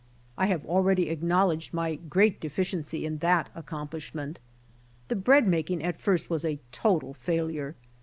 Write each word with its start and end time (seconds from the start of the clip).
1 0.33 0.47
have 0.47 0.65
already 0.65 1.09
acknowledged 1.09 1.75
my 1.75 1.93
great 1.93 2.39
deficiency 2.41 3.05
in 3.05 3.19
that 3.19 3.49
accomplishment. 3.53 4.39
The 5.09 5.15
bread 5.15 5.45
making 5.45 5.83
at 5.83 6.01
first 6.01 6.27
was 6.27 6.43
a 6.43 6.59
total 6.71 7.13
failnre. 7.13 7.75